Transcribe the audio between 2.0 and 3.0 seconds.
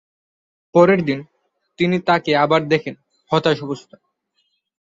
তাকে আবার দেখেন,